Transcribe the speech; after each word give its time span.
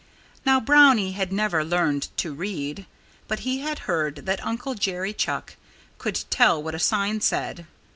Now, 0.47 0.59
Brownie 0.59 1.11
had 1.11 1.31
never 1.31 1.63
learned 1.63 2.07
to 2.17 2.33
read. 2.33 2.87
But 3.27 3.41
he 3.41 3.59
had 3.59 3.77
heard 3.85 4.25
that 4.25 4.43
Uncle 4.43 4.73
Jerry 4.73 5.13
Chuck 5.13 5.57
could 5.99 6.23
tell 6.31 6.63
what 6.63 6.73
a 6.73 6.79
sign 6.79 7.21
said. 7.21 7.67